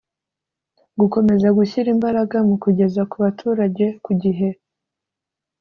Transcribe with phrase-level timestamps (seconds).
[0.99, 4.49] gukomeza gushyira imbaraga mu kugeza ku baturage ku gihe